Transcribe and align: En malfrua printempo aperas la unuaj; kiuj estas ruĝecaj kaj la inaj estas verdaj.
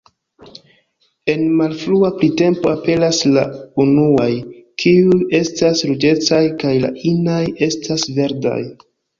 En 1.33 1.43
malfrua 1.57 2.09
printempo 2.21 2.71
aperas 2.71 3.19
la 3.35 3.43
unuaj; 3.85 4.27
kiuj 4.85 5.21
estas 5.43 5.85
ruĝecaj 5.91 6.43
kaj 6.65 6.75
la 6.87 6.93
inaj 7.13 7.41
estas 7.71 8.09
verdaj. 8.19 8.61